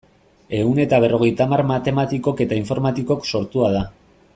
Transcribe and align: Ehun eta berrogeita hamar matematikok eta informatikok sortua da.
Ehun 0.59 0.79
eta 0.83 0.99
berrogeita 1.03 1.47
hamar 1.47 1.63
matematikok 1.73 2.43
eta 2.47 2.61
informatikok 2.65 3.33
sortua 3.35 3.73
da. 3.81 3.87